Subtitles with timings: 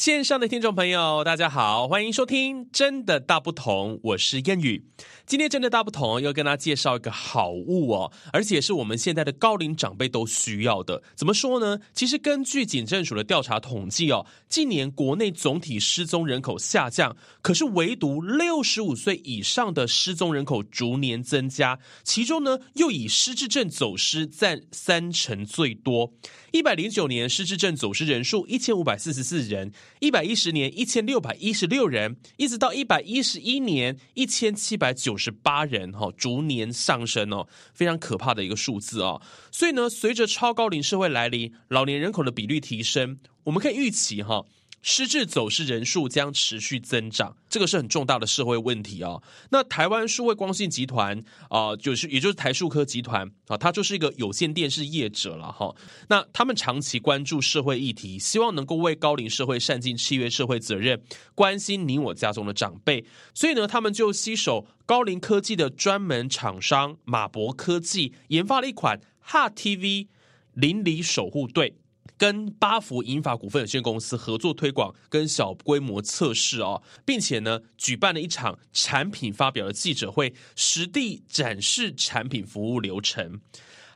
[0.00, 4.82] 线上的听众朋友，大家好，欢迎收听《真的大不同》，我是燕语。
[5.26, 11.02] 今天真的大不同，要跟大家介绍一个好物哦，而且是我们现在的高龄长辈都需要的。
[11.14, 11.78] 怎么说呢？
[11.92, 26.10] 其实根据警政署的调查统计哦，近年国内总体失踪人口下降，可是唯独六十五岁以上的失踪人口逐年增加，其中呢又以失智症走失占三成最多。
[26.52, 39.20] 一百零九年失智症走失人数一千五百四十四人，一百一十年一千六百一十六人，一直到一百一十一年一千七百九十八人，哈，逐年上升哦，非常可怕的一个数字哦。
[39.52, 44.46] 所以呢，随着超高龄社会来临，老年人口的比率提升，我们可以预期哈。
[44.82, 49.22] 失智走失人数将持续增长，这个是很重大的社会问题哦。
[49.50, 55.74] 那台湾数位光信集团啊、就是也就是台数科集团啊，它就是一个有线电视业者了哈。
[56.08, 61.02] 那他们长期关注社会议题，希望能够为高龄社会善尽契约社会责任，
[61.34, 63.04] 关心你我家中的长辈。
[63.34, 70.08] 所以呢，他们就携手高龄科技的专门厂商马博科技，研发了一款 HTV
[70.54, 71.76] 邻里守护队。
[72.20, 83.40] 跟巴福银发股份有限公司合作推广跟小规模测试哦，并且呢，举办了一场产品发表的记者会，实地展示产品服务流程。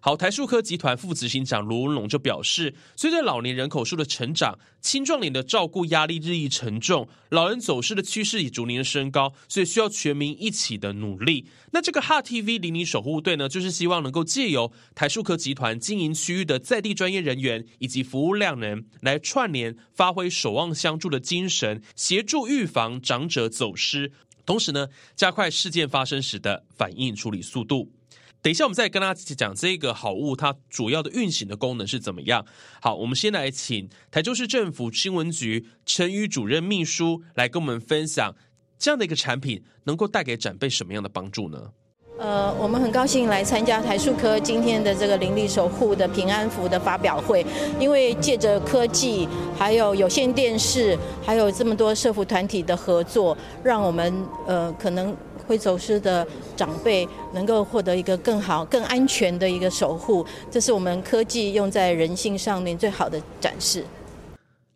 [0.06, 11.46] 好，台数科集团副执行长卢文龙就表示，随着老年人口数的成长，青壮年的照顾压力日益沉重，老人走失的趋势也逐年升高，所以需要全民一起的努力。
[11.72, 24.12] 那这个 h t v 邻里守护队呢，就是希望能够借由台数科集团经营区域的在地专业人员以及服务量能，来串联发挥守望相助的精神，协助预防长者走失，
[24.44, 27.90] 同时呢，加快事件发生时的反应处理速度。
[28.44, 32.44] 等一下，我们再跟大家讲这个好物，它主要的运行的功能是怎么样。
[32.78, 38.34] 好，我们先来请台中市政府新闻局陈宇主任秘书来跟我们分享
[38.78, 41.58] 这样的一个产品能够带给长辈什么样的帮助呢？
[42.18, 47.44] 呃，我们很高兴来参加台数科今天的这个邻里守护的平安符的发表会，
[47.80, 49.26] 因为借着科技，
[49.58, 54.14] 还有有线电视，还有这么多社福团体的合作，让我们
[54.46, 55.16] 呃可能。
[55.44, 63.84] 会走失的长辈能够获得一个更好、更安全的一个守护，这是我们科技用在人性上面最好的展示。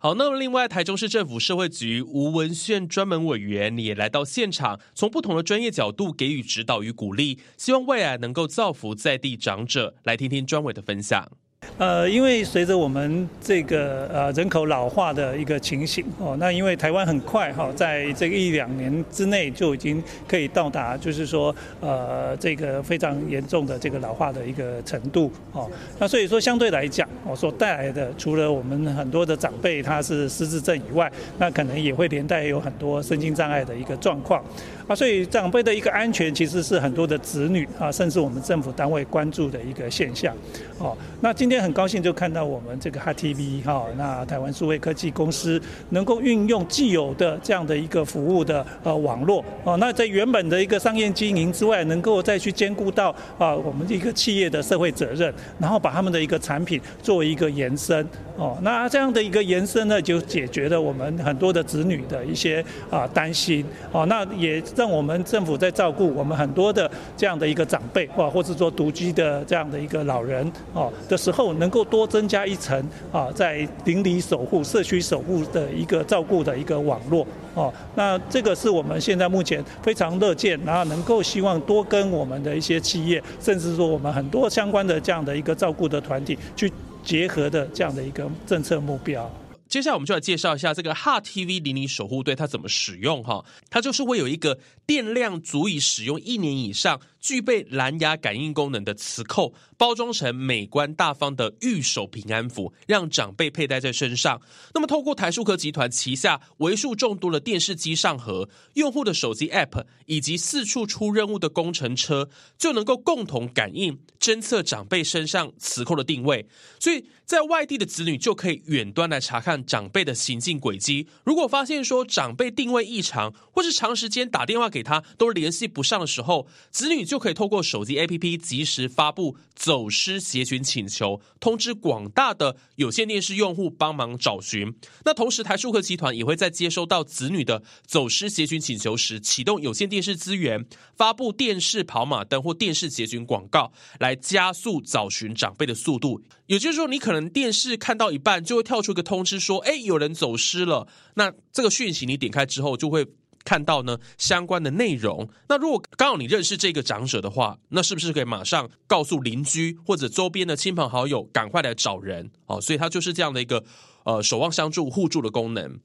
[0.01, 9.97] 好，那么另外，台中市政府社会局吴文炫专门委员也来到现场，从不同的专业角度给予指导与鼓励，希望未来能够造福在地长者。
[10.05, 11.29] 来听听专委的分享。
[11.77, 34.43] 呃，因为随着我们这个呃人口老化的一个情形哦，那因为台湾很快哈，在这个一两年之内就已经可以到达，就是说呃这个非常严重的这个老化的一个程度哦，那所以说相对来讲，我所带来的除了我们很多的长辈他是失智症以外，那可能也会连带有很多身心障碍的一个状况。
[34.89, 40.35] 啊，所以长辈的一个安全其实是很多的子女啊，甚至我们政府单位关注的一个现象。
[40.79, 45.61] 哦，那今天很高兴就看到我们这个 HeartTV 哈，那台湾数位科技公司
[45.91, 63.63] 能够运用既有的这样的一个服务的呃网络哦，那在原本的一个商业经营之外，能够再去兼顾到啊我们一个企业的社会责任，然后把他们的一个产品作为一个延伸哦，那这样的一个延伸呢，就解决了我们很多的子女的一些啊担心
[63.93, 64.63] 哦，那也。
[64.79, 72.81] 让我们政府在照顾我们很多的这样的一个长辈，或或者说独居的这样的一个老人哦的时候，能够多增加一层
[73.11, 77.75] 啊，在邻里守护、社区守护的一个照顾的一个网络哦。
[77.97, 86.73] 那这个是我们现在目前非常乐见，然后能够希望多跟我们的一些企业，甚至说我们很多相关的这样的一个照顾的团体去
[87.03, 89.29] 结合的这样的一个政策目标。
[89.69, 97.01] 接下来我们就来介绍一下这个 HeartTV 零零守护队它怎么使用哈，它就是会有一个电量足以使用一年以上。
[97.29, 104.41] 具备蓝牙感应功能的磁扣，包装成美观大方的玉手平安符，让长辈佩戴在身上。
[104.73, 116.47] 那么，透过台数科集团旗下为数众多的电视机上盒、用户的手机 App 以及四处出任务的工程车，就能够共同感应、侦测长辈身上磁扣的定位。
[116.81, 121.07] 所以在外地的子女就可以远端来查看长辈的行进轨迹。
[121.25, 134.73] 如果发现说长辈定位异常，或是长时间打电话给他都联系不上的时候，子女就就可以透过手机 APP 及时发布走失协寻请求，通知广大的有线电视用户帮忙找寻。
[135.05, 140.65] 那同时，台数科集团也会在接收到子女的走失协寻请求时，启动有线电视资源，
[140.97, 146.23] 发布电视跑马灯或电视协寻广告，来加速找寻长辈的速度。
[146.47, 150.87] 也就是说，你可能电视看到一半，就会跳出一个通知说：“哎，有人走失了。”
[151.17, 153.05] 那这个讯息你点开之后，就会。
[153.45, 162.61] 看到呢相关的内容，那如果刚好你认识这个长者的话，那是不是可以马上告诉邻居或者周边的亲朋好友，赶快来找人哦？
[162.61, 163.65] 所以它就是这样的一个
[164.05, 165.81] 呃守望相助互助的功能。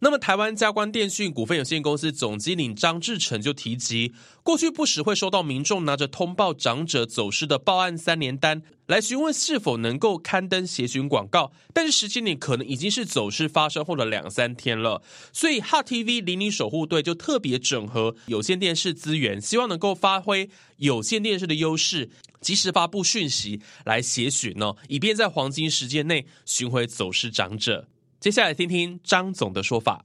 [0.00, 4.12] 那么，台湾佳光电讯股份有限公司总经理张志成就提及，
[4.42, 15.00] 过去不时会收到民众拿着通报长者走失的报案三联单来询问是否能够刊登协寻广告，但是时间点可能已经是走失发生后的两三天了，
[15.32, 22.10] 所以 HOT TV 邻里守护队就特别整合有线电视资源，希望能够发挥有线电视的优势，
[22.42, 27.88] 及时发布讯息来协寻呢，以便在黄金时间内寻回走失长者。
[28.26, 30.04] 接下来听听张总的说法。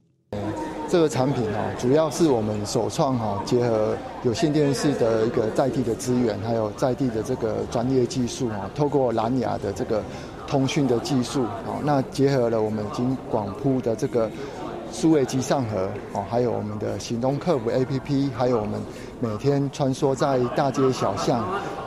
[0.88, 10.00] 这个产品哈，主要是我们首创哈，结合有线电视的一个在地的资源，还有在地的这个专业技术哈，透过蓝牙的这个
[10.46, 11.44] 通讯的技术，
[11.82, 14.30] 那结合了我们已经广铺的这个
[14.92, 18.80] 数位机上盒哦，还有我们的行动客服 APP，还有我们
[19.18, 21.40] 每天穿梭在大街小巷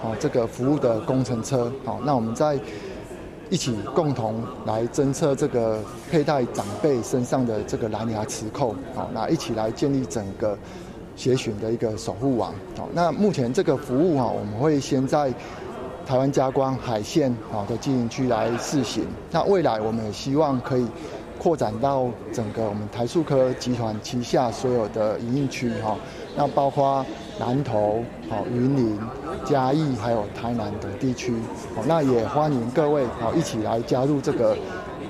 [0.04, 2.60] 哦，这个服务的工程车，好，那我们在。
[3.50, 10.58] 一起共同来侦测这个佩戴长辈身上的这个蓝牙磁扣，好，那一起来建立整个
[11.16, 15.32] 协寻的一个守护网，好，那目前这个服务哈，我们会先在
[16.08, 20.88] 台湾佳光海线好的经营区来试行，那未来我们也希望可以
[21.38, 25.96] 扩展到整个我们台塑科集团旗下所有的营运区哈，
[26.36, 27.06] 那包括。
[27.38, 28.98] 南投、好云林、
[29.46, 31.34] 嘉义，还有台南等地区，
[31.76, 34.58] 好，那也欢迎各位好一起来加入这个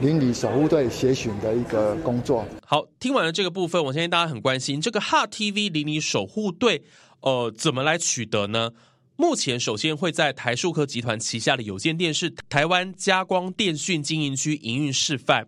[0.01, 2.43] 邻里守护队协巡的一个工作。
[2.65, 6.81] 好，听完了这个部分，我相信大家很关心这个 HTV 邻里守护队，
[7.21, 8.71] 呃，怎么来取得呢？
[9.17, 15.47] 目前首先会在台数科集团旗下的有线电视台湾加光电讯经营区营运示范。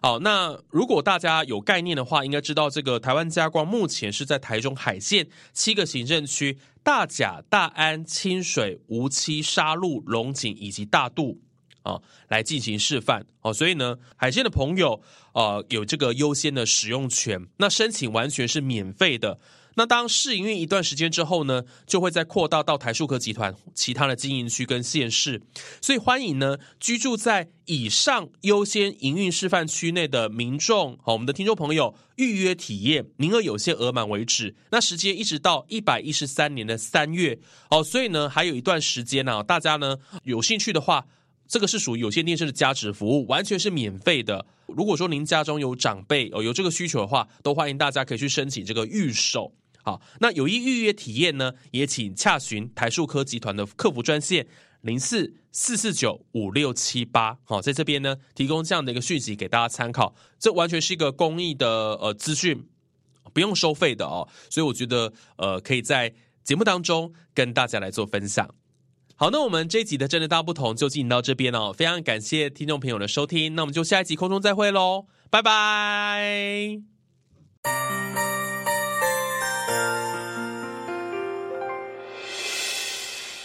[0.00, 11.40] 好，那如果大家有概念的话，应该知道这个台湾加光目前是在台中海线七个行政区大甲、大安、清水、梧栖、沙鹿、龙井以及大肚
[11.82, 13.26] 啊来进行示范。
[13.40, 19.40] 哦，所以呢，海线的朋友呃有这个优先的使用权，那申请完全是免费的。
[19.78, 25.40] 那当试营运一段时间之后呢，就会再扩大到台数科集团其他的经营区跟县市，
[25.80, 34.56] 所以欢迎呢居住在以上优先营运示范区内的民众，好，我们的听众朋友预约体验，名额有限，额满为止。
[34.72, 37.38] 那时间一直到一百一十三年的三月，
[37.70, 41.06] 哦，所以呢还有一段时间呢，大家呢有兴趣的话，
[41.46, 44.44] 这个是属于有线电视的加值服务，完全是免费的。
[44.66, 49.54] 如果说您家中有长辈哦有这个需求的话，都欢迎大家可以去申请这个预售。
[49.88, 54.46] 好，那有意预约体验呢，也请洽询台数科集团的客服专线
[54.82, 57.38] 零四四四九五六七八。
[57.44, 62.66] 好，在这边呢，提供这样的一个讯息给大家参考，这完全是一个公益的呃资讯，
[63.32, 66.12] 不用收费的哦，所以我觉得呃可以在
[66.44, 68.46] 节目当中跟大家来做分享。
[69.16, 76.97] 好，那我们这一集的真的大不同就进行到这边哦，非常感谢听众朋友的收听，那我们就下一集空中再会喽，拜拜。